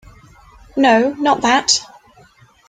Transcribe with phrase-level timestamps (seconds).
[0.77, 1.79] No, not that!